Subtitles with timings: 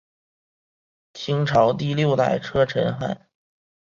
[1.13, 3.29] 清朝第六代车臣汗。